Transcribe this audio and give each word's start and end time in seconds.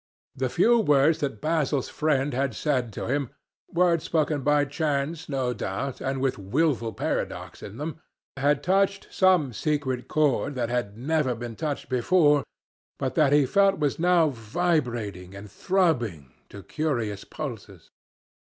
The 0.35 0.49
few 0.49 0.79
words 0.79 1.19
that 1.19 1.41
Basil's 1.41 1.87
friend 1.87 2.33
had 2.33 2.55
said 2.55 2.91
to 2.93 3.05
him—words 3.05 4.03
spoken 4.03 4.41
by 4.41 4.65
chance, 4.65 5.29
no 5.29 5.53
doubt, 5.53 6.01
and 6.01 6.19
with 6.19 6.39
wilful 6.39 6.91
paradox 6.91 7.61
in 7.61 7.77
them—had 7.77 8.63
touched 8.63 9.07
some 9.11 9.53
secret 9.53 10.07
chord 10.07 10.55
that 10.55 10.69
had 10.69 10.97
never 10.97 11.35
been 11.35 11.55
touched 11.55 11.87
before, 11.87 12.43
but 12.97 13.13
that 13.13 13.31
he 13.31 13.45
felt 13.45 13.77
was 13.77 13.99
now 13.99 14.29
vibrating 14.29 15.35
and 15.35 15.51
throbbing 15.51 16.33
to 16.49 16.63
curious 16.63 17.23
pulses. 17.23 17.91